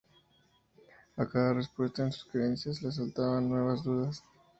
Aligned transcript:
A 1.15 1.27
cada 1.27 1.53
respuesta 1.53 2.01
en 2.01 2.11
sus 2.11 2.25
creencias, 2.25 2.81
le 2.81 2.89
asaltaban 2.89 3.47
nuevas 3.47 3.83
dudas. 3.83 4.23